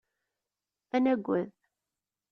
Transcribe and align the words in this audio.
Ad 0.95 1.01
nagad. 1.03 1.49